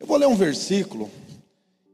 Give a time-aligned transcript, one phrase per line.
[0.00, 1.10] Eu vou ler um versículo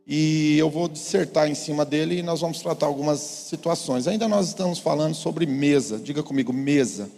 [0.06, 4.06] e eu vou dissertar em cima dele e nós vamos tratar algumas situações.
[4.06, 5.99] Ainda nós estamos falando sobre mesa.
[5.99, 7.11] Diga comigo, mesa.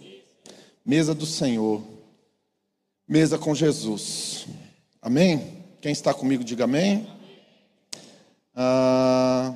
[0.85, 1.81] Mesa do Senhor.
[3.05, 4.47] Mesa com Jesus.
[5.01, 5.57] Amém?
[5.81, 7.05] Quem está comigo, diga amém.
[8.55, 9.53] Ah,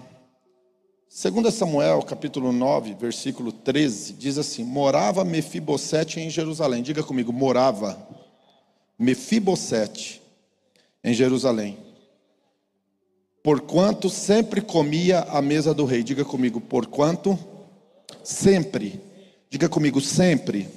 [1.10, 6.84] 2 Samuel, capítulo 9, versículo 13, diz assim: Morava Mefibosete em Jerusalém.
[6.84, 7.98] Diga comigo, morava
[9.00, 10.21] Mefibosete
[11.04, 11.78] em Jerusalém.
[13.44, 16.04] Porquanto sempre comia à mesa do rei.
[16.04, 17.38] Diga comigo, porquanto
[18.24, 19.02] sempre.
[19.50, 20.68] Diga comigo, sempre.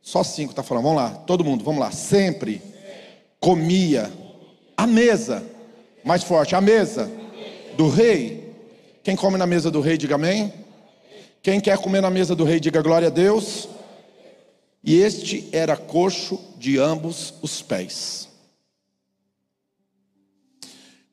[0.00, 0.84] Só cinco está falando.
[0.84, 1.90] Vamos lá, todo mundo, vamos lá.
[1.90, 2.62] Sempre
[3.40, 4.10] comia
[4.76, 5.42] à mesa.
[6.04, 7.10] Mais forte, à mesa
[7.76, 8.54] do rei.
[9.02, 10.52] Quem come na mesa do rei, diga amém.
[11.42, 13.68] Quem quer comer na mesa do rei, diga glória a Deus.
[14.82, 18.28] E este era coxo de ambos os pés.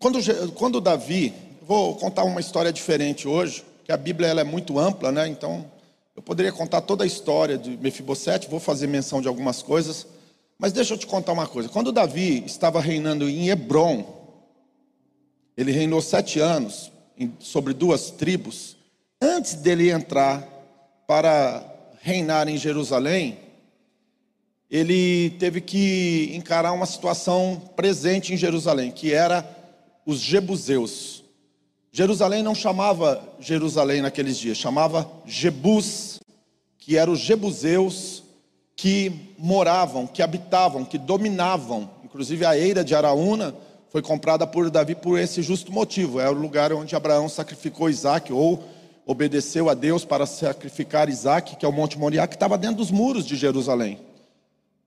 [0.02, 0.20] Quando,
[0.54, 5.12] quando Davi, vou contar uma história diferente hoje, que a Bíblia ela é muito ampla,
[5.12, 5.28] né?
[5.28, 5.64] Então,
[6.16, 10.08] eu poderia contar toda a história de Mefibosete, vou fazer menção de algumas coisas,
[10.58, 11.70] mas deixa eu te contar uma coisa.
[11.70, 14.04] Quando Davi estava reinando em Hebron,
[15.56, 16.92] ele reinou sete anos
[17.38, 18.76] sobre duas tribos.
[19.22, 20.48] Antes dele entrar
[21.06, 21.64] para
[22.02, 23.38] reinar em Jerusalém,
[24.68, 29.61] ele teve que encarar uma situação presente em Jerusalém, que era
[30.06, 31.24] os jebuseus.
[31.92, 36.20] Jerusalém não chamava Jerusalém naqueles dias, chamava Jebus,
[36.78, 38.24] que eram os jebuseus
[38.76, 41.90] que moravam, que habitavam, que dominavam.
[42.04, 43.54] Inclusive a eira de Araúna
[43.90, 46.20] foi comprada por Davi por esse justo motivo.
[46.20, 48.64] É o lugar onde Abraão sacrificou Isaac ou
[49.06, 52.90] obedeceu a Deus para sacrificar Isaac, que é o Monte Moriá, que estava dentro dos
[52.90, 54.00] muros de Jerusalém.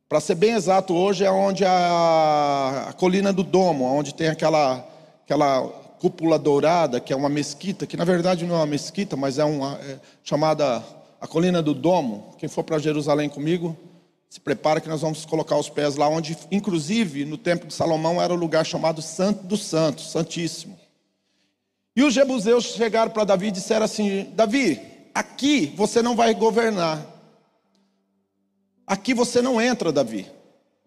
[0.09, 4.94] Para ser bem exato, hoje é onde a, a colina do Domo, onde tem aquela
[5.25, 5.63] aquela
[5.99, 9.45] cúpula dourada, que é uma mesquita, que na verdade não é uma mesquita, mas é
[9.45, 10.85] uma é, chamada
[11.19, 12.35] a colina do Domo.
[12.39, 13.77] Quem for para Jerusalém comigo,
[14.29, 18.21] se prepara que nós vamos colocar os pés lá, onde, inclusive, no templo de Salomão
[18.21, 20.79] era o lugar chamado Santo dos Santos, Santíssimo.
[21.97, 24.83] E os jebuseus chegaram para Davi e disseram assim: Davi,
[25.15, 27.07] aqui você não vai governar.
[28.87, 30.27] Aqui você não entra, Davi.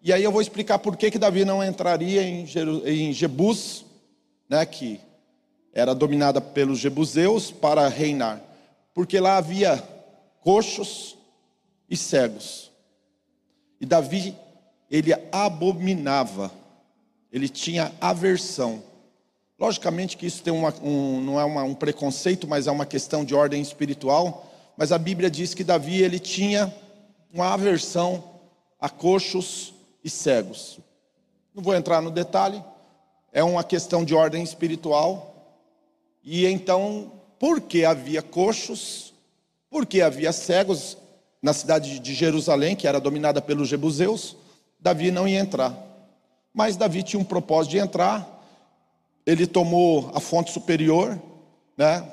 [0.00, 2.46] E aí eu vou explicar por que, que Davi não entraria em,
[2.84, 3.84] em Jebus,
[4.48, 5.00] né, que
[5.72, 8.40] era dominada pelos jebuseus para reinar,
[8.94, 9.82] porque lá havia
[10.40, 11.16] coxos
[11.88, 12.70] e cegos.
[13.80, 14.34] E Davi,
[14.90, 16.50] ele abominava,
[17.32, 18.82] ele tinha aversão.
[19.58, 23.24] Logicamente que isso tem uma, um, não é uma, um preconceito, mas é uma questão
[23.24, 24.46] de ordem espiritual.
[24.76, 26.72] Mas a Bíblia diz que Davi ele tinha
[27.32, 28.24] uma aversão
[28.80, 30.78] a coxos e cegos.
[31.54, 32.62] Não vou entrar no detalhe,
[33.32, 35.34] é uma questão de ordem espiritual.
[36.24, 39.12] E então, por que havia coxos?
[39.70, 40.96] Por que havia cegos
[41.42, 44.36] na cidade de Jerusalém, que era dominada pelos jebuseus?
[44.80, 45.76] Davi não ia entrar.
[46.52, 48.42] Mas Davi tinha um propósito de entrar.
[49.26, 51.20] Ele tomou a fonte superior,
[51.76, 52.06] né?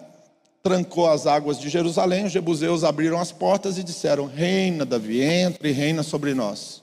[0.61, 2.25] trancou as águas de Jerusalém.
[2.25, 6.81] Os jebuseus abriram as portas e disseram: Reina, Davi, entre e reina sobre nós.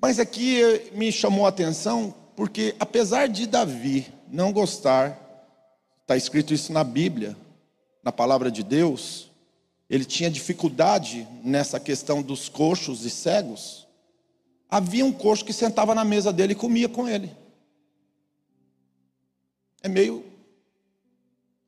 [0.00, 5.14] Mas aqui me chamou a atenção porque apesar de Davi não gostar,
[6.00, 7.36] está escrito isso na Bíblia,
[8.02, 9.30] na palavra de Deus,
[9.90, 13.86] ele tinha dificuldade nessa questão dos coxos e cegos.
[14.70, 17.30] Havia um coxo que sentava na mesa dele e comia com ele.
[19.82, 20.24] É meio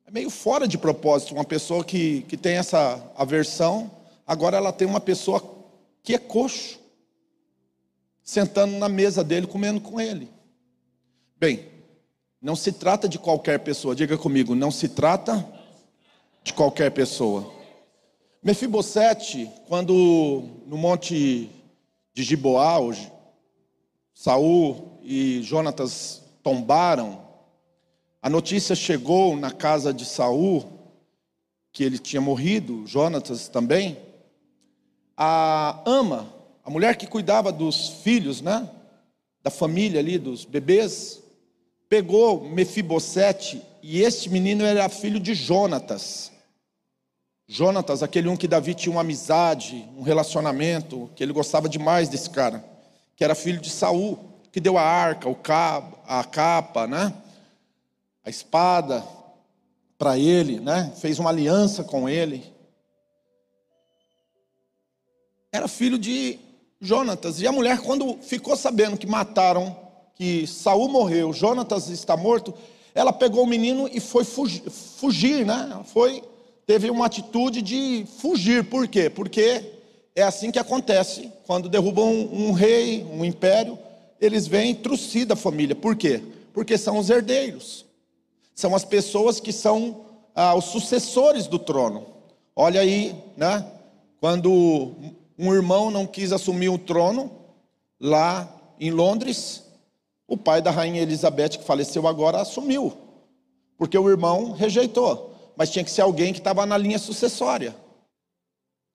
[0.07, 3.91] é meio fora de propósito uma pessoa que, que tem essa aversão,
[4.25, 5.39] agora ela tem uma pessoa
[6.01, 6.79] que é coxo,
[8.23, 10.33] sentando na mesa dele, comendo com ele.
[11.43, 11.65] Bem,
[12.41, 15.45] não se trata de qualquer pessoa, diga comigo, não se trata
[16.41, 17.53] de qualquer pessoa.
[18.41, 21.49] Mefibosete, quando no monte
[22.13, 22.77] de Giboá,
[24.13, 27.21] Saul e Jonatas tombaram,
[28.21, 30.63] a notícia chegou na casa de Saul
[31.73, 33.97] que ele tinha morrido, Jonatas também.
[35.17, 36.33] A ama,
[36.63, 38.69] a mulher que cuidava dos filhos, né?
[39.43, 41.21] Da família ali, dos bebês,
[41.93, 46.31] pegou Mefibosete, e este menino era filho de Jonatas.
[47.47, 52.31] Jonatas, aquele um que Davi tinha uma amizade, um relacionamento, que ele gostava demais desse
[52.31, 52.65] cara,
[53.15, 54.17] que era filho de Saul,
[54.51, 57.13] que deu a arca, o cabo, a capa, né?
[58.25, 59.03] A espada
[59.95, 60.91] para ele, né?
[60.99, 62.51] Fez uma aliança com ele.
[65.51, 66.39] Era filho de
[66.81, 67.39] Jonatas.
[67.39, 69.82] E a mulher, quando ficou sabendo que mataram
[70.15, 72.53] que Saul morreu, Jonatas está morto,
[72.93, 75.81] ela pegou o menino e foi fugir, fugir né?
[75.85, 76.23] Foi,
[76.65, 78.63] teve uma atitude de fugir.
[78.63, 79.09] Por quê?
[79.09, 79.63] Porque
[80.15, 83.77] é assim que acontece quando derrubam um, um rei, um império,
[84.21, 85.75] eles vêm e a família.
[85.75, 86.21] Por quê?
[86.53, 87.85] Porque são os herdeiros.
[88.53, 90.05] São as pessoas que são
[90.35, 92.05] ah, os sucessores do trono.
[92.55, 93.65] Olha aí, né?
[94.19, 94.93] Quando
[95.37, 97.31] um irmão não quis assumir o trono,
[97.99, 98.47] lá
[98.79, 99.63] em Londres,
[100.27, 102.93] o pai da rainha Elizabeth, que faleceu agora, assumiu.
[103.77, 105.33] Porque o irmão rejeitou.
[105.55, 107.75] Mas tinha que ser alguém que estava na linha sucessória.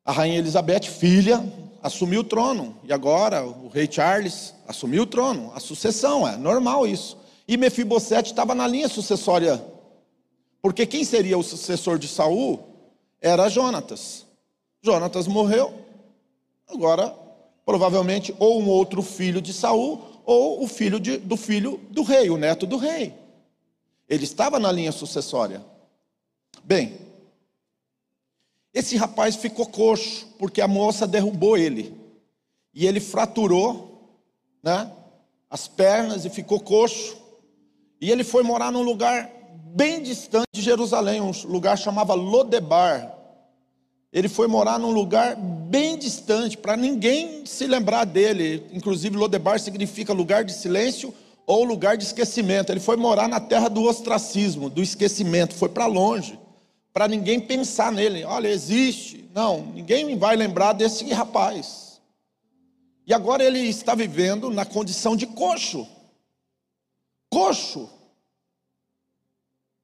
[0.04, 1.44] A rainha Elizabeth, filha,
[1.82, 2.76] assumiu o trono.
[2.82, 5.52] E agora o rei Charles assumiu o trono.
[5.54, 7.16] A sucessão, é normal isso.
[7.46, 9.62] E Mefibosete estava na linha sucessória.
[10.60, 12.60] Porque quem seria o sucessor de Saul
[13.20, 14.26] era Jonatas.
[14.82, 15.72] Jonatas morreu.
[16.68, 17.14] Agora,
[17.64, 22.28] provavelmente, ou um outro filho de Saul, ou o filho de, do filho do rei,
[22.28, 23.14] o neto do rei.
[24.06, 25.64] Ele estava na linha sucessória.
[26.62, 26.98] Bem,
[28.74, 31.98] esse rapaz ficou coxo, porque a moça derrubou ele.
[32.74, 34.20] E ele fraturou
[34.62, 34.92] né,
[35.48, 37.16] as pernas e ficou coxo.
[37.98, 39.30] E ele foi morar num lugar
[39.74, 43.17] bem distante de Jerusalém, um lugar chamava Lodebar.
[44.12, 48.66] Ele foi morar num lugar bem distante, para ninguém se lembrar dele.
[48.72, 51.12] Inclusive, Lodebar significa lugar de silêncio
[51.46, 52.72] ou lugar de esquecimento.
[52.72, 56.38] Ele foi morar na terra do ostracismo, do esquecimento, foi para longe,
[56.92, 58.24] para ninguém pensar nele.
[58.24, 59.28] Olha, existe.
[59.34, 62.00] Não, ninguém vai lembrar desse rapaz.
[63.06, 65.86] E agora ele está vivendo na condição de coxo.
[67.30, 67.90] Coxo.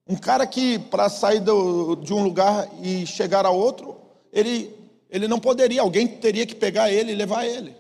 [0.07, 4.04] Um cara que, para sair do, de um lugar e chegar a outro,
[4.35, 4.75] ele,
[5.09, 7.75] ele não poderia, alguém teria que pegar ele e levar ele.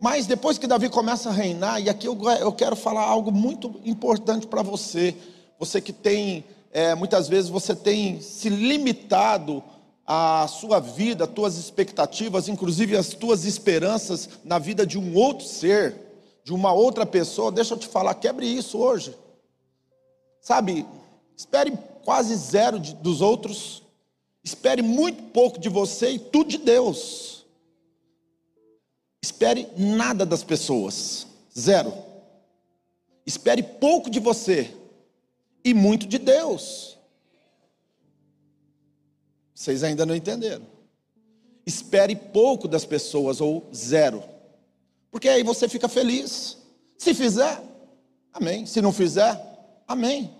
[0.00, 3.80] Mas depois que Davi começa a reinar, e aqui eu, eu quero falar algo muito
[3.84, 5.14] importante para você,
[5.58, 9.62] você que tem, é, muitas vezes você tem se limitado
[10.06, 15.46] a sua vida, as tuas expectativas, inclusive as tuas esperanças na vida de um outro
[15.46, 15.94] ser,
[16.42, 19.16] de uma outra pessoa, deixa eu te falar, quebre isso hoje.
[20.42, 20.84] Sabe,
[21.34, 21.72] espere
[22.04, 23.83] quase zero de, dos outros,
[24.44, 27.44] espere muito pouco de você e tudo de Deus.
[29.22, 31.26] Espere nada das pessoas,
[31.58, 31.92] zero.
[33.26, 34.70] Espere pouco de você
[35.64, 36.98] e muito de Deus.
[39.54, 40.66] Vocês ainda não entenderam.
[41.64, 44.22] Espere pouco das pessoas ou zero.
[45.10, 46.58] Porque aí você fica feliz.
[46.98, 47.62] Se fizer,
[48.32, 48.66] amém.
[48.66, 49.54] Se não fizer,
[49.86, 50.34] Amém.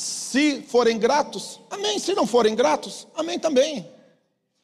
[0.00, 1.98] Se forem gratos, amém.
[1.98, 3.86] Se não forem gratos, amém também.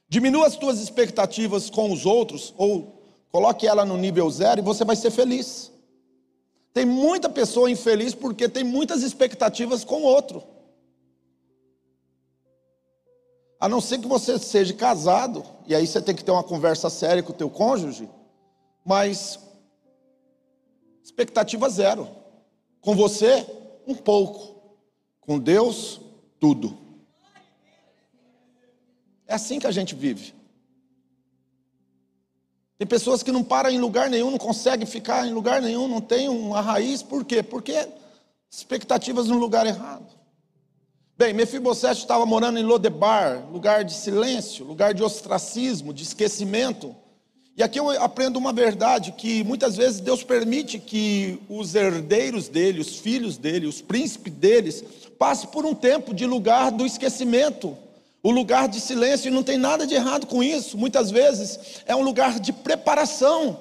[0.08, 4.82] Diminua as tuas expectativas com os outros, ou coloque ela no nível zero e você
[4.82, 5.70] vai ser feliz.
[6.72, 10.42] Tem muita pessoa infeliz porque tem muitas expectativas com o outro.
[13.60, 16.88] A não ser que você seja casado, e aí você tem que ter uma conversa
[16.88, 18.08] séria com o teu cônjuge,
[18.82, 19.38] mas
[21.04, 22.08] expectativa zero.
[22.80, 23.46] Com você,
[23.86, 24.55] um pouco,
[25.26, 26.00] com Deus,
[26.38, 26.78] tudo.
[29.26, 30.32] É assim que a gente vive.
[32.78, 36.00] Tem pessoas que não param em lugar nenhum, não conseguem ficar em lugar nenhum, não
[36.00, 37.42] tem uma raiz, por quê?
[37.42, 37.88] Porque
[38.50, 40.14] expectativas no lugar errado.
[41.18, 46.94] Bem, Mefibosete estava morando em Lodebar, lugar de silêncio, lugar de ostracismo, de esquecimento.
[47.56, 52.80] E aqui eu aprendo uma verdade que muitas vezes Deus permite que os herdeiros dele,
[52.80, 54.84] os filhos dele, os príncipes deles,
[55.18, 57.74] passem por um tempo de lugar do esquecimento,
[58.22, 60.76] o lugar de silêncio, e não tem nada de errado com isso.
[60.76, 63.58] Muitas vezes é um lugar de preparação.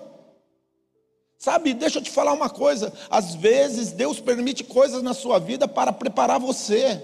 [1.37, 5.69] Sabe, deixa eu te falar uma coisa, às vezes Deus permite coisas na sua vida
[5.69, 7.01] para preparar você.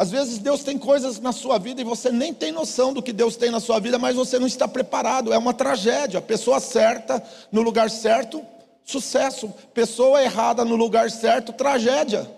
[0.00, 3.12] Às vezes Deus tem coisas na sua vida e você nem tem noção do que
[3.12, 5.30] Deus tem na sua vida, mas você não está preparado.
[5.30, 6.22] É uma tragédia.
[6.22, 8.42] Pessoa certa no lugar certo,
[8.82, 9.52] sucesso.
[9.74, 12.34] Pessoa errada no lugar certo, tragédia.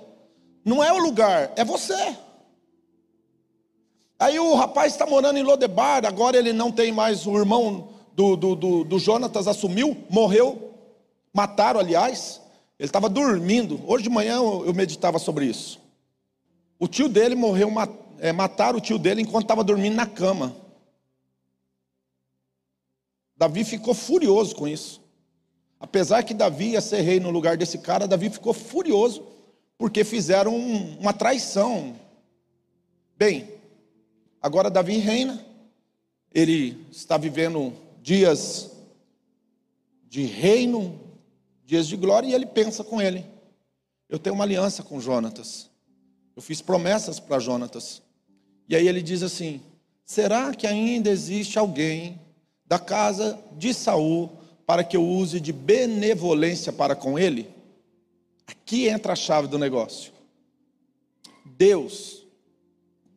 [0.64, 2.16] Não é o lugar, é você.
[4.19, 8.35] Aí o rapaz está morando em Lodebar, agora ele não tem mais o irmão do,
[8.35, 10.73] do, do, do Jonatas, assumiu, morreu,
[11.33, 12.40] mataram, aliás.
[12.76, 13.81] Ele estava dormindo.
[13.87, 15.81] Hoje de manhã eu meditava sobre isso.
[16.83, 17.71] O tio dele morreu,
[18.19, 20.53] é, mataram o tio dele enquanto estava dormindo na cama.
[23.37, 25.01] Davi ficou furioso com isso.
[25.79, 29.25] Apesar que Davi ia ser rei no lugar desse cara, Davi ficou furioso
[29.79, 31.95] porque fizeram uma traição.
[33.17, 33.49] Bem,
[34.41, 35.47] agora Davi reina,
[36.35, 37.73] ele está vivendo
[38.03, 38.73] dias
[40.09, 40.99] de reino,
[41.65, 43.25] dias de glória e ele pensa com ele.
[44.09, 45.71] Eu tenho uma aliança com Jonatas.
[46.35, 48.03] Eu fiz promessas para Jonatas.
[48.69, 49.61] E aí ele diz assim:
[50.05, 52.21] Será que ainda existe alguém
[52.67, 54.31] da casa de Saul
[54.67, 57.49] para que eu use de benevolência para com ele?
[58.47, 60.12] Aqui entra a chave do negócio.
[61.45, 62.27] Deus,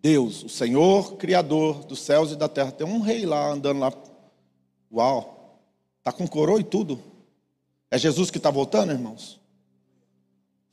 [0.01, 3.93] Deus, o Senhor Criador dos céus e da terra, tem um rei lá andando lá.
[4.91, 5.60] Uau,
[6.03, 7.01] tá com coroa e tudo.
[7.89, 9.39] É Jesus que está voltando, irmãos?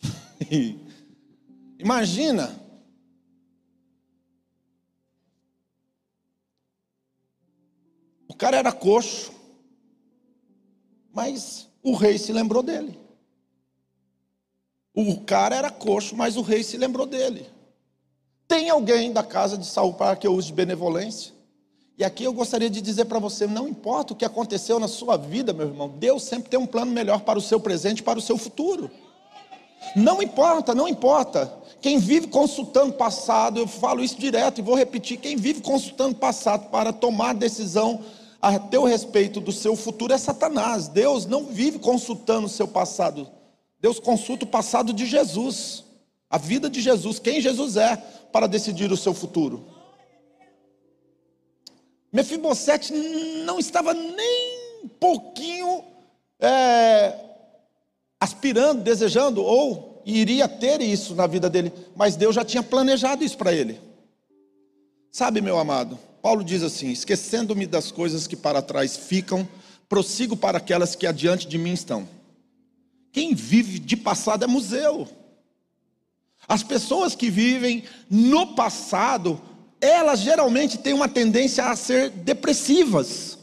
[1.83, 2.57] Imagina.
[8.29, 9.33] O cara era coxo,
[11.13, 12.99] mas o rei se lembrou dele.
[14.95, 17.51] O cara era coxo, mas o rei se lembrou dele.
[18.47, 21.33] Tem alguém da casa de Saul para que eu use de benevolência?
[21.99, 25.17] E aqui eu gostaria de dizer para você: não importa o que aconteceu na sua
[25.17, 28.19] vida, meu irmão, Deus sempre tem um plano melhor para o seu presente e para
[28.21, 28.89] o seu futuro.
[29.97, 31.53] Não importa, não importa.
[31.81, 36.71] Quem vive consultando passado, eu falo isso direto e vou repetir: quem vive consultando passado
[36.71, 38.05] para tomar decisão
[38.41, 40.89] a teu respeito do seu futuro é Satanás.
[40.89, 43.29] Deus não vive consultando o seu passado.
[43.81, 45.85] Deus consulta o passado de Jesus,
[46.31, 47.97] a vida de Jesus, quem Jesus é,
[48.33, 49.67] para decidir o seu futuro.
[52.13, 52.93] Mefibosete
[53.45, 55.85] não estava nem um pouquinho
[56.39, 57.15] é,
[58.23, 63.37] aspirando, desejando, ou iria ter isso na vida dele, mas Deus já tinha planejado isso
[63.37, 63.81] para ele.
[65.11, 69.49] Sabe, meu amado, Paulo diz assim: esquecendo-me das coisas que para trás ficam,
[69.89, 72.09] prossigo para aquelas que adiante de mim estão.
[73.11, 75.09] Quem vive de passado é museu.
[76.47, 79.41] As pessoas que vivem no passado
[79.81, 83.37] elas geralmente têm uma tendência a ser depressivas.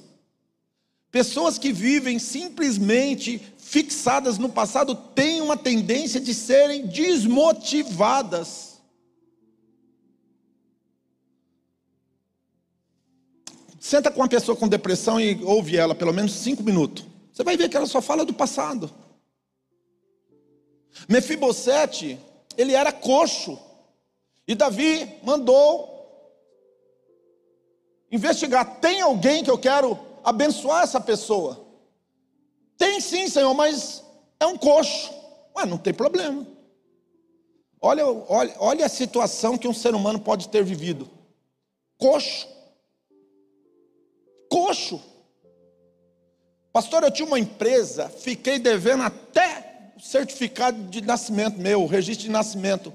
[1.12, 8.80] Pessoas que vivem simplesmente fixadas no passado têm uma tendência de serem desmotivadas.
[13.80, 17.06] Senta com uma pessoa com depressão e ouve ela pelo menos cinco minutos.
[17.34, 18.92] Você vai ver que ela só fala do passado.
[21.08, 22.20] Mefibosete,
[22.58, 23.58] ele era coxo.
[24.48, 25.90] E Davi mandou
[28.12, 31.66] investigar: tem alguém que eu quero abençoar essa pessoa?
[32.78, 34.04] Tem sim, Senhor, mas
[34.40, 35.12] é um coxo.
[35.56, 36.48] Ué, não tem problema.
[37.82, 41.10] Olha, olha, olha a situação que um ser humano pode ter vivido:
[41.98, 42.48] coxo.
[44.50, 45.02] Coxo.
[46.72, 52.26] Pastor, eu tinha uma empresa, fiquei devendo até o certificado de nascimento meu, o registro
[52.26, 52.94] de nascimento.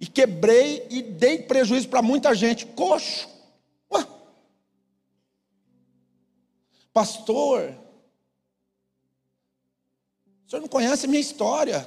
[0.00, 2.66] E quebrei e dei prejuízo para muita gente.
[2.66, 3.28] Coxo.
[6.98, 7.78] Pastor,
[10.44, 11.86] o senhor não conhece a minha história,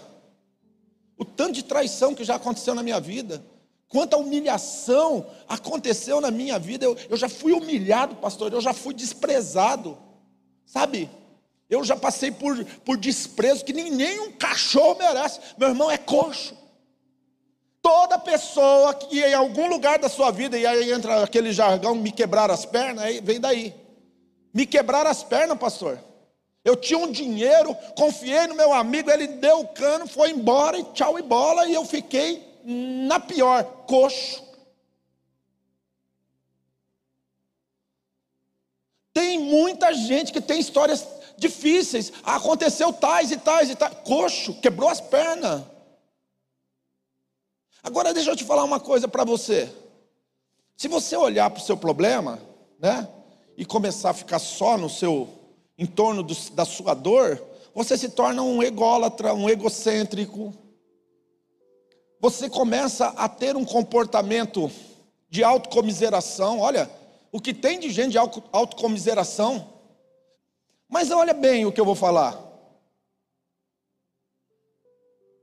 [1.17, 3.45] o tanto de traição que já aconteceu na minha vida,
[3.89, 6.85] quanta humilhação aconteceu na minha vida.
[6.85, 9.97] Eu, eu já fui humilhado, pastor, eu já fui desprezado,
[10.65, 11.09] sabe?
[11.69, 15.41] Eu já passei por, por desprezo que nem, nem um cachorro merece.
[15.57, 16.55] Meu irmão é coxo.
[17.81, 22.13] Toda pessoa que em algum lugar da sua vida, e aí entra aquele jargão, me
[22.13, 23.80] quebrar as pernas, vem daí.
[24.53, 25.99] Me quebraram as pernas, pastor.
[26.63, 30.83] Eu tinha um dinheiro, confiei no meu amigo, ele deu o cano, foi embora e
[30.93, 34.43] tchau e bola, e eu fiquei na pior, coxo.
[39.13, 41.05] Tem muita gente que tem histórias
[41.35, 45.63] difíceis, aconteceu tais e tais e tais, coxo, quebrou as pernas.
[47.81, 49.73] Agora deixa eu te falar uma coisa para você.
[50.77, 52.39] Se você olhar para o seu problema,
[52.79, 53.07] né?
[53.61, 55.29] E começar a ficar só no seu
[55.77, 57.39] em torno do, da sua dor,
[57.75, 60.51] você se torna um ególatra, um egocêntrico.
[62.19, 64.71] Você começa a ter um comportamento
[65.29, 66.59] de autocomiseração.
[66.59, 66.89] Olha,
[67.31, 69.71] o que tem de gente de autocomiseração.
[70.89, 72.43] Mas olha bem o que eu vou falar.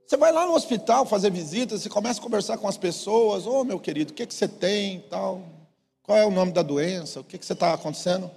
[0.04, 3.60] Você vai lá no hospital fazer visitas, você começa a conversar com as pessoas, ô
[3.60, 5.57] oh, meu querido, o que, que você tem tal.
[6.08, 7.20] Qual é o nome da doença?
[7.20, 8.30] O que, que você está acontecendo?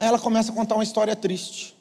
[0.00, 1.76] Aí ela começa a contar uma história triste.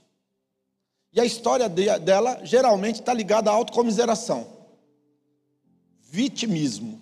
[1.12, 4.46] E a história de, dela geralmente está ligada à autocomiseração.
[6.04, 7.02] Vitimismo.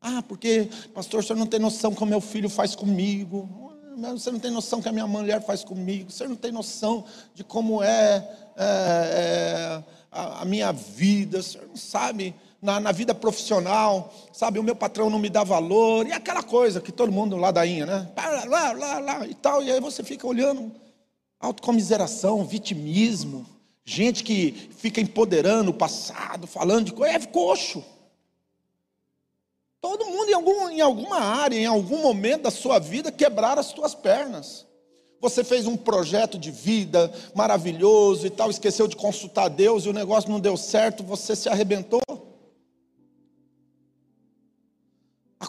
[0.00, 3.48] Ah, porque, pastor, você não tem noção como meu filho faz comigo.
[4.10, 6.10] Você não tem noção que a minha mulher faz comigo.
[6.10, 11.40] Você não tem noção de como é, é, é a, a minha vida.
[11.40, 14.58] Você não sabe na, na, vida profissional, sabe?
[14.58, 18.08] O meu patrão não me dá valor, e aquela coisa que todo mundo ladainha, né?
[18.46, 20.72] Lá, lá, lá, e tal, e aí você fica olhando
[21.40, 23.46] autocomiseração, vitimismo,
[23.92, 27.82] Gente que fica empoderando o passado, falando de coisa, é coxo.
[29.80, 33.66] Todo mundo em, algum, em alguma área, em algum momento da sua vida, quebrar as
[33.66, 34.64] suas pernas.
[35.20, 39.92] Você fez um projeto de vida maravilhoso e tal, esqueceu de consultar Deus e o
[39.92, 42.00] negócio não deu certo, você se arrebentou.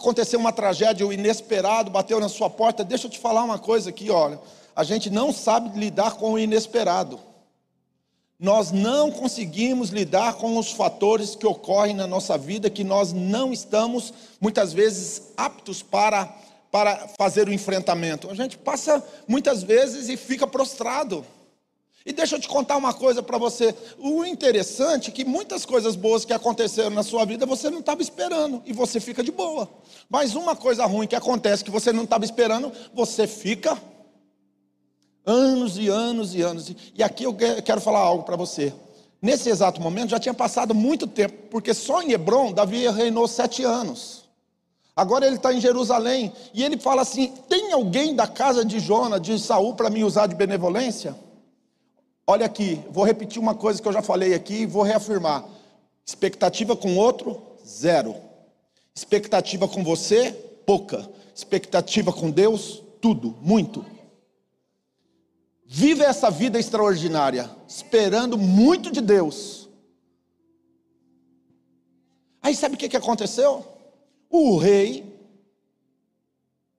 [0.02, 2.84] Aconteceu uma tragédia, o inesperado bateu na sua porta.
[2.84, 4.38] Deixa eu te falar uma coisa aqui, olha.
[4.74, 7.18] A gente não sabe lidar com o inesperado
[8.42, 13.52] nós não conseguimos lidar com os fatores que ocorrem na nossa vida que nós não
[13.52, 16.28] estamos muitas vezes aptos para
[16.68, 18.30] para fazer o enfrentamento.
[18.30, 21.22] A gente passa muitas vezes e fica prostrado.
[22.04, 23.74] E deixa eu te contar uma coisa para você.
[23.98, 28.02] O interessante é que muitas coisas boas que aconteceram na sua vida você não estava
[28.02, 29.68] esperando e você fica de boa.
[30.08, 33.80] Mas uma coisa ruim que acontece que você não estava esperando, você fica
[35.24, 36.74] Anos e anos e anos.
[36.94, 38.72] E aqui eu quero falar algo para você.
[39.20, 43.62] Nesse exato momento já tinha passado muito tempo, porque só em Hebron Davi reinou sete
[43.62, 44.24] anos.
[44.96, 49.20] Agora ele está em Jerusalém e ele fala assim: tem alguém da casa de Jona,
[49.20, 51.14] de Saul, para me usar de benevolência?
[52.32, 55.46] Olha aqui, vou repetir uma coisa que eu já falei aqui e vou reafirmar:
[56.02, 58.16] expectativa com outro, zero.
[58.94, 60.32] Expectativa com você,
[60.64, 61.06] pouca.
[61.34, 63.84] Expectativa com Deus, tudo, muito.
[65.66, 69.68] Vive essa vida extraordinária, esperando muito de Deus.
[72.40, 73.62] Aí sabe o que, que aconteceu?
[74.30, 75.04] O rei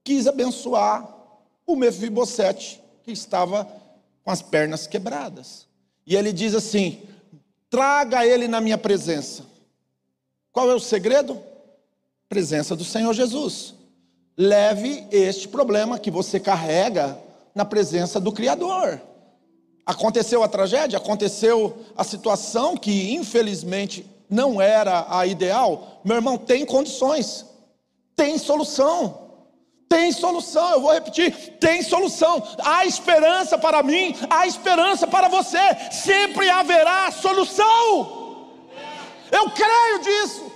[0.04, 1.16] quis abençoar
[1.64, 3.83] o Mefibosete, que estava
[4.24, 5.68] com as pernas quebradas.
[6.06, 7.02] E ele diz assim:
[7.70, 9.44] traga ele na minha presença.
[10.52, 11.42] Qual é o segredo?
[12.30, 13.74] Presença do Senhor Jesus.
[14.38, 17.20] Leve este problema que você carrega
[17.54, 19.02] na presença do Criador.
[19.86, 26.02] Aconteceu a tragédia, aconteceu a situação que infelizmente não era a ideal.
[26.04, 27.46] Meu irmão, tem condições,
[28.16, 29.23] tem solução.
[29.94, 32.42] Tem solução, eu vou repetir: tem solução.
[32.66, 35.60] Há esperança para mim, há esperança para você.
[35.92, 38.50] Sempre haverá solução.
[39.32, 40.52] Eu creio disso.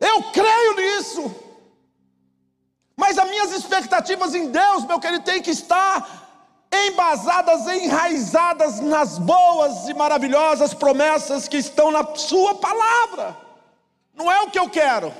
[0.00, 1.34] Eu creio nisso.
[2.96, 9.90] Mas as minhas expectativas em Deus, meu querido, tem que estar embasadas, enraizadas nas boas
[9.90, 13.36] e maravilhosas promessas que estão na Sua palavra.
[14.14, 15.12] Não é o que eu quero.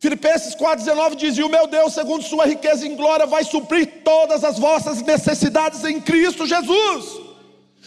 [0.00, 4.42] Filipenses 4,19 diz: E o meu Deus, segundo Sua riqueza em glória, vai suprir todas
[4.42, 7.20] as vossas necessidades em Cristo Jesus.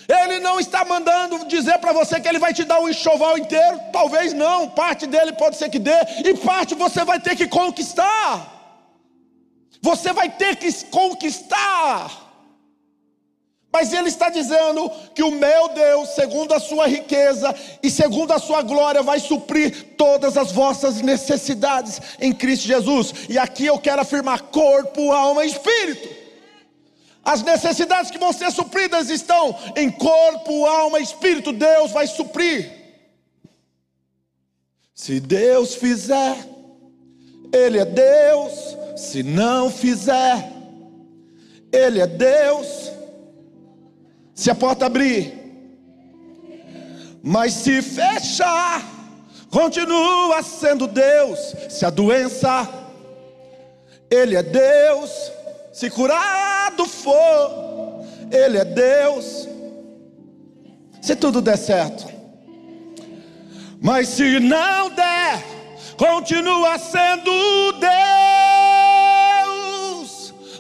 [0.08, 3.80] Ele não está mandando dizer para você que ele vai te dar um enxoval inteiro,
[3.92, 5.96] talvez não, parte dele pode ser que dê,
[6.26, 8.52] e parte você vai ter que conquistar.
[9.82, 12.23] Você vai ter que conquistar.
[13.74, 18.38] Mas ele está dizendo que o meu Deus, segundo a sua riqueza e segundo a
[18.38, 23.14] sua glória, vai suprir todas as vossas necessidades em Cristo Jesus.
[23.28, 26.08] E aqui eu quero afirmar: corpo, alma e espírito.
[27.26, 31.52] As necessidades que vão ser supridas estão em corpo, alma e espírito.
[31.52, 32.72] Deus vai suprir.
[34.94, 36.38] Se Deus fizer,
[37.52, 40.52] Ele é Deus se não fizer,
[41.72, 42.94] Ele é Deus.
[44.36, 45.34] Se a porta abrir,
[47.22, 48.84] mas se fechar,
[49.50, 51.40] continua sendo Deus.
[51.70, 52.68] Se a doença,
[54.10, 55.32] Ele é Deus.
[55.72, 59.48] Se curado for, Ele é Deus.
[61.02, 62.06] Se tudo der certo,
[63.82, 65.44] mas se não der,
[65.98, 67.32] continua sendo
[67.74, 67.94] Deus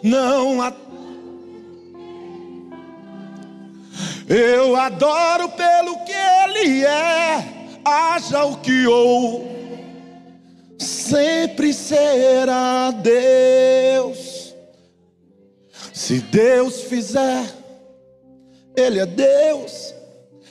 [0.04, 0.83] não há.
[4.36, 9.46] Eu adoro pelo que Ele é, haja o que ou,
[10.80, 14.56] sempre será Deus.
[15.94, 17.46] Se Deus fizer,
[18.76, 19.94] Ele é Deus.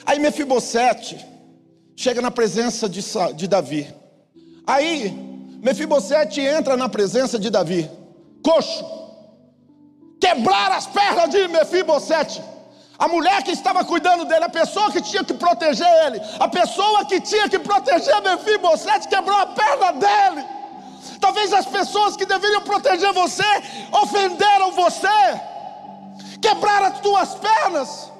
[0.06, 1.18] Aí Mefibosete
[1.96, 3.02] chega na presença de,
[3.34, 3.92] de Davi.
[4.64, 5.10] Aí
[5.60, 7.90] Mefibosete entra na presença de Davi,
[8.44, 9.02] coxo
[10.20, 12.51] quebrar as pernas de Mefibosete.
[13.02, 17.04] A mulher que estava cuidando dele, a pessoa que tinha que proteger ele, a pessoa
[17.04, 20.46] que tinha que proteger Mefibosete quebrou a perna dele.
[21.20, 23.42] Talvez as pessoas que deveriam proteger você
[23.90, 25.18] ofenderam você,
[26.40, 28.12] quebraram as tuas pernas.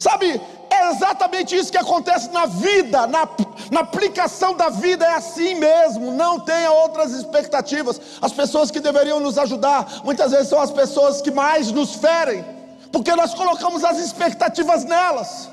[0.00, 3.28] Sabe, é exatamente isso que acontece na vida, na,
[3.70, 6.10] na aplicação da vida, é assim mesmo.
[6.10, 8.00] Não tenha outras expectativas.
[8.20, 12.59] As pessoas que deveriam nos ajudar, muitas vezes são as pessoas que mais nos ferem.
[12.92, 15.48] Porque nós colocamos as expectativas nelas.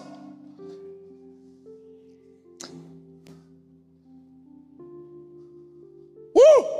[6.35, 6.77] Uh!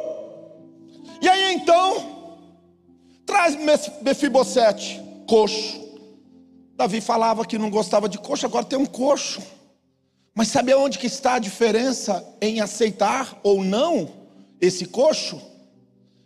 [1.21, 2.39] E aí então,
[3.25, 3.55] traz
[4.01, 5.85] Mefibosete, coxo.
[6.75, 9.41] Davi falava que não gostava de coxo, agora tem um coxo.
[10.33, 14.07] Mas sabe onde que está a diferença em aceitar ou não
[14.61, 15.41] esse coxo?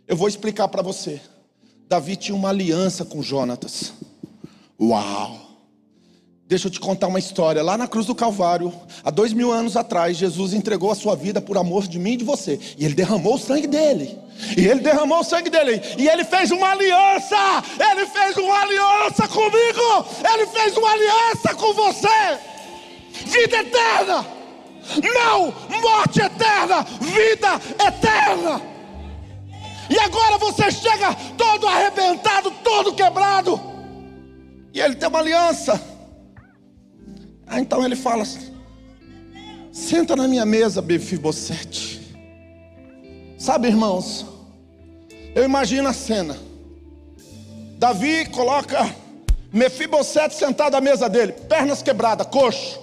[0.06, 1.20] Eu vou explicar para você.
[1.88, 3.94] Davi tinha uma aliança com Jonatas.
[4.82, 5.38] Uau!
[6.48, 7.62] Deixa eu te contar uma história.
[7.62, 11.40] Lá na cruz do Calvário, há dois mil anos atrás, Jesus entregou a sua vida
[11.40, 12.58] por amor de mim e de você.
[12.76, 14.18] E ele derramou o sangue dele.
[14.56, 15.80] E ele derramou o sangue dele.
[15.96, 17.36] E ele fez uma aliança.
[17.90, 20.06] Ele fez uma aliança comigo.
[20.34, 22.38] Ele fez uma aliança com você.
[23.24, 24.26] Vida eterna.
[25.14, 26.84] Não morte eterna.
[27.00, 28.60] Vida eterna.
[29.88, 33.71] E agora você chega todo arrebentado, todo quebrado.
[34.72, 35.80] E ele tem uma aliança.
[37.46, 38.52] Ah, então ele fala assim:
[39.70, 42.00] Senta na minha mesa, Befibosete.
[43.38, 44.24] Sabe, irmãos,
[45.34, 46.36] eu imagino a cena.
[47.78, 48.94] Davi coloca
[49.52, 52.80] Mefibosete sentado à mesa dele, pernas quebradas, coxo.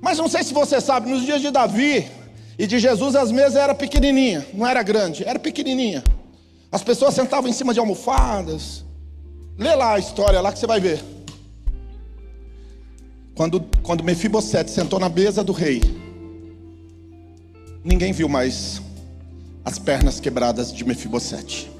[0.00, 2.08] Mas não sei se você sabe, nos dias de Davi
[2.58, 6.04] e de Jesus as mesas eram pequenininha, não era grande, era pequenininha.
[6.70, 8.83] As pessoas sentavam em cima de almofadas.
[9.56, 11.02] Lê lá a história lá que você vai ver.
[13.34, 15.80] Quando, quando Mefibosete sentou na mesa do rei,
[17.84, 18.80] ninguém viu mais
[19.64, 21.70] as pernas quebradas de Mefibosete.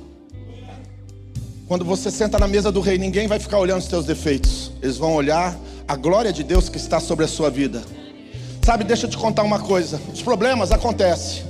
[1.67, 4.71] Quando você senta na mesa do rei, ninguém vai ficar olhando os teus defeitos.
[4.83, 5.57] Eles vão olhar
[5.89, 7.83] a glória de Deus que está sobre a sua vida.
[8.63, 10.01] Sabe, deixa eu te contar uma coisa.
[10.13, 11.45] Os problemas acontecem.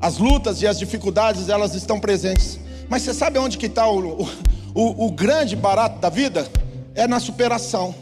[0.00, 2.58] As lutas e as dificuldades, elas estão presentes.
[2.88, 4.28] Mas você sabe onde que está o, o,
[4.74, 6.46] o grande barato da vida?
[6.94, 7.94] É na superação.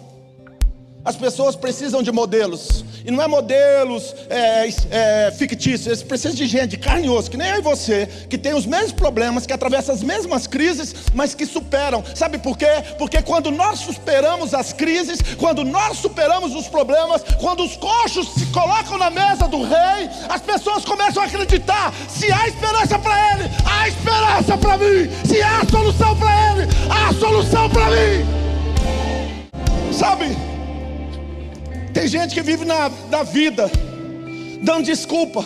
[1.03, 2.85] As pessoas precisam de modelos.
[3.05, 5.87] E não é modelos é, é, fictícios.
[5.87, 8.53] Eles precisam de gente, de carne e osso, que nem eu e você, que tem
[8.53, 12.05] os mesmos problemas, que atravessa as mesmas crises, mas que superam.
[12.15, 12.67] Sabe por quê?
[12.99, 18.45] Porque quando nós superamos as crises, quando nós superamos os problemas, quando os coxos se
[18.47, 21.95] colocam na mesa do rei, as pessoas começam a acreditar.
[22.09, 25.11] Se há esperança para ele, há esperança para mim.
[25.25, 28.41] Se há solução para ele, há solução para mim.
[29.93, 30.50] Sabe?
[31.93, 33.71] Tem gente que vive na, na vida
[34.63, 35.45] dando desculpa.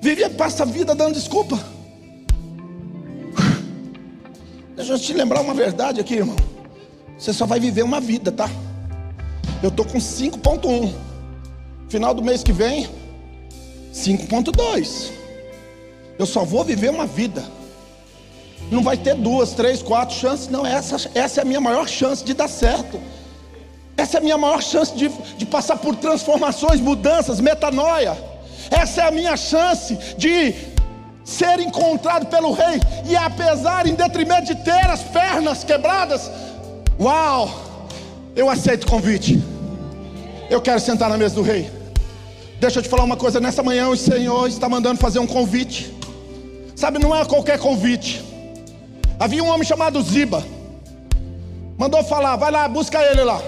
[0.00, 1.58] Vive, passa a vida dando desculpa.
[4.74, 6.36] Deixa eu te lembrar uma verdade aqui, irmão.
[7.18, 8.50] Você só vai viver uma vida, tá?
[9.62, 10.92] Eu tô com 5.1.
[11.88, 12.88] Final do mês que vem,
[13.92, 15.12] 5.2.
[16.18, 17.44] Eu só vou viver uma vida.
[18.70, 20.48] Não vai ter duas, três, quatro chances.
[20.48, 23.00] Não, essa, essa é a minha maior chance de dar certo.
[23.96, 28.16] Essa é a minha maior chance de, de passar por transformações, mudanças, metanoia.
[28.70, 30.54] Essa é a minha chance de
[31.24, 32.80] ser encontrado pelo rei.
[33.06, 36.30] E apesar, em detrimento de ter as pernas quebradas,
[36.98, 37.86] uau,
[38.34, 39.42] eu aceito o convite.
[40.48, 41.70] Eu quero sentar na mesa do rei.
[42.58, 45.92] Deixa eu te falar uma coisa: nessa manhã o Senhor está mandando fazer um convite.
[46.74, 48.31] Sabe, não é qualquer convite.
[49.22, 50.44] Havia um homem chamado Ziba.
[51.78, 53.40] Mandou falar, vai lá, busca ele lá.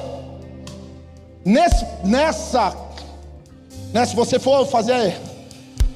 [1.44, 2.72] Nesse, nessa,
[3.92, 5.16] né, se você for fazer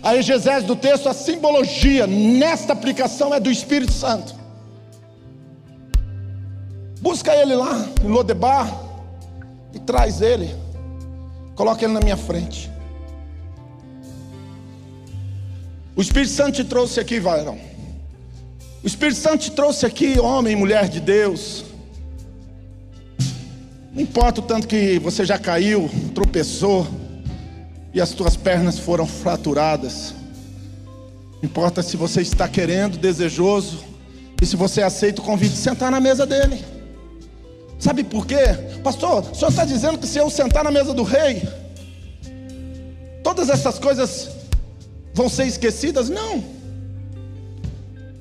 [0.03, 4.35] a exegese do texto, a simbologia nesta aplicação é do Espírito Santo.
[7.01, 8.69] Busca ele lá em Lodebar
[9.73, 10.57] e traz ele.
[11.55, 12.69] Coloca ele na minha frente.
[15.95, 17.68] O Espírito Santo te trouxe aqui, varão.
[18.83, 21.65] O Espírito Santo te trouxe aqui, homem e mulher de Deus.
[23.93, 26.87] Não importa o tanto que você já caiu, tropeçou
[27.93, 30.15] e as tuas pernas foram fraturadas.
[31.43, 33.85] Importa se você está querendo, desejoso
[34.41, 36.65] e se você aceita o convite de sentar na mesa dele.
[37.81, 38.55] Sabe por quê?
[38.85, 41.43] Pastor, o senhor está dizendo que se eu sentar na mesa do rei,
[43.25, 44.29] todas essas coisas
[45.13, 46.09] vão ser esquecidas?
[46.09, 46.58] Não.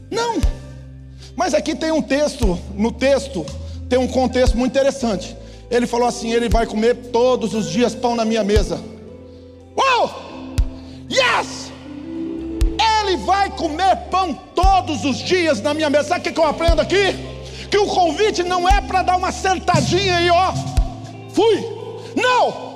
[0.10, 0.40] Não.
[1.36, 3.46] Mas aqui tem um texto, no texto,
[3.88, 5.36] tem um contexto muito interessante.
[5.70, 8.82] Ele falou assim: ele vai comer todos os dias pão na minha mesa.
[9.78, 10.56] Uau!
[11.10, 11.72] Yes!
[13.08, 16.10] Ele vai comer pão todos os dias na minha mesa.
[16.10, 17.16] Sabe o que eu aprendo aqui?
[17.70, 20.54] Que o convite não é para dar uma sentadinha e ó,
[21.34, 21.66] fui.
[22.16, 22.67] Não!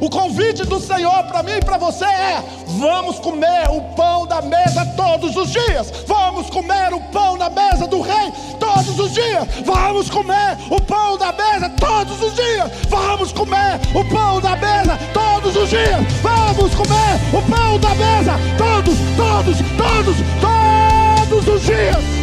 [0.00, 2.42] O convite do Senhor para mim e para você é:
[2.78, 5.92] vamos comer o pão da mesa todos os dias.
[6.06, 9.46] Vamos comer o pão da mesa do rei todos os dias.
[9.64, 12.70] Vamos comer o pão da mesa todos os dias.
[12.88, 16.00] Vamos comer o pão da mesa todos os dias.
[16.22, 22.18] Vamos comer o pão da mesa todos, todos, todos, todos os dias.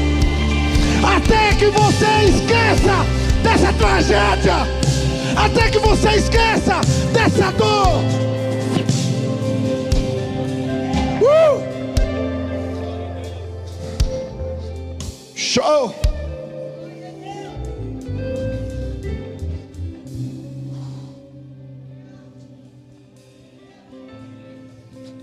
[1.04, 3.06] Até que você esqueça
[3.44, 4.85] dessa tragédia
[5.38, 8.02] até que você esqueça dessa dor.
[11.22, 11.76] Uh!
[15.36, 15.94] Show!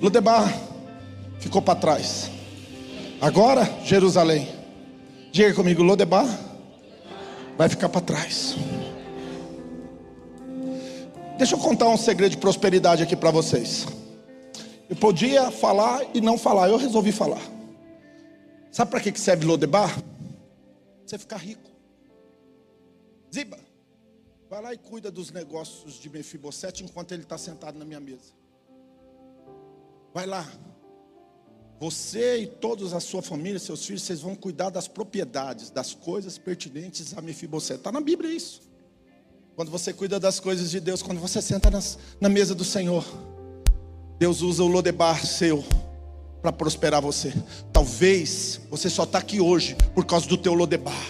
[0.00, 0.52] Ludebar
[1.38, 2.28] ficou para trás.
[3.20, 4.48] Agora, Jerusalém.
[5.30, 6.26] Diga comigo, Lodebar
[7.56, 8.56] vai ficar para trás.
[11.42, 13.84] Deixa eu contar um segredo de prosperidade aqui para vocês.
[14.88, 17.42] Eu podia falar e não falar, eu resolvi falar.
[18.70, 19.90] Sabe para que serve Lodebar?
[21.04, 21.68] Você ficar rico.
[23.34, 23.58] Ziba,
[24.48, 28.32] vai lá e cuida dos negócios de Mefibosete enquanto ele está sentado na minha mesa.
[30.14, 30.48] Vai lá.
[31.80, 36.38] Você e toda a sua família, seus filhos, vocês vão cuidar das propriedades, das coisas
[36.38, 37.80] pertinentes a Mefibosete.
[37.80, 38.71] Está na Bíblia isso.
[39.54, 43.04] Quando você cuida das coisas de Deus, quando você senta nas, na mesa do Senhor,
[44.18, 45.62] Deus usa o Lodebar seu
[46.40, 47.34] para prosperar você.
[47.70, 51.06] Talvez você só está aqui hoje por causa do teu Lodebar.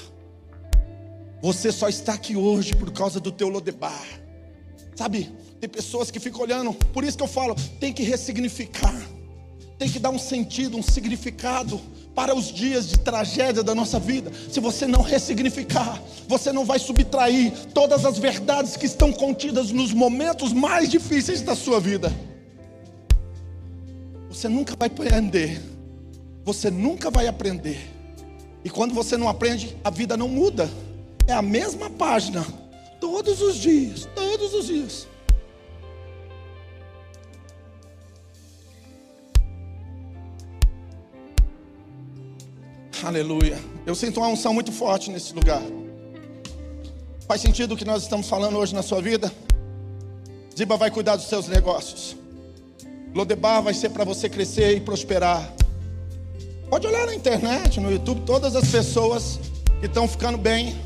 [1.40, 4.06] Você só está aqui hoje por causa do teu Lodebar.
[4.96, 9.08] Sabe, tem pessoas que ficam olhando, por isso que eu falo, tem que ressignificar,
[9.78, 11.80] tem que dar um sentido, um significado
[12.14, 16.78] para os dias de tragédia da nossa vida, se você não ressignificar, você não vai
[16.78, 22.12] subtrair todas as verdades que estão contidas nos momentos mais difíceis da sua vida.
[24.28, 25.62] Você nunca vai aprender,
[26.44, 27.90] você nunca vai aprender,
[28.64, 30.70] e quando você não aprende, a vida não muda,
[31.26, 32.44] é a mesma página,
[33.00, 35.11] todos os dias, todos os dias.
[43.02, 43.58] Aleluia.
[43.84, 45.60] Eu sinto uma unção muito forte nesse lugar.
[47.26, 49.32] Faz sentido o que nós estamos falando hoje na sua vida?
[50.56, 52.16] Ziba vai cuidar dos seus negócios.
[53.12, 55.52] Lodebar vai ser para você crescer e prosperar.
[56.70, 59.40] Pode olhar na internet, no YouTube, todas as pessoas
[59.80, 60.76] que estão ficando bem,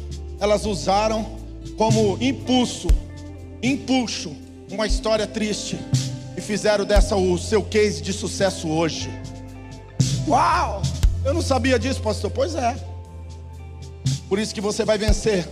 [0.40, 1.36] elas usaram
[1.76, 2.88] como impulso,
[3.62, 4.34] impulso,
[4.70, 5.78] uma história triste
[6.34, 9.10] e fizeram dessa o seu case de sucesso hoje.
[10.26, 10.82] Uau!
[11.26, 12.30] Eu não sabia disso, pastor.
[12.30, 12.76] Pois é.
[14.28, 15.44] Por isso que você vai vencer.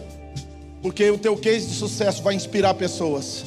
[0.80, 3.44] Porque o teu case de sucesso vai inspirar pessoas.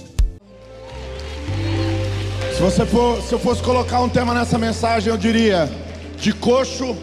[2.53, 5.69] Se você for, se eu fosse colocar um tema nessa mensagem, eu diria:
[6.17, 6.97] de coxo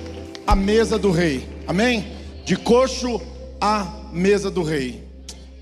[0.46, 1.48] à mesa do rei.
[1.66, 2.12] Amém?
[2.44, 3.18] De coxo
[3.58, 5.08] à mesa do rei.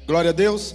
[0.08, 0.74] Glória a Deus.